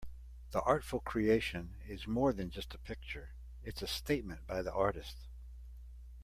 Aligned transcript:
This 0.51 0.63
artful 0.65 0.99
creation 0.99 1.75
is 1.87 2.07
more 2.07 2.33
than 2.33 2.49
just 2.49 2.73
a 2.73 2.79
picture, 2.79 3.35
it's 3.61 3.83
a 3.83 3.87
statement 3.87 4.47
by 4.47 4.63
the 4.63 4.73
artist. 4.73 5.27